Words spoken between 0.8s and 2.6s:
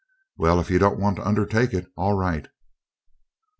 want to undertake it, all right."